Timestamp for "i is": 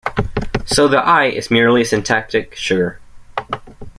0.97-1.51